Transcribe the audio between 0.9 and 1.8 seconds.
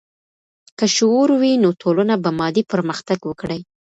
شعور وي، نو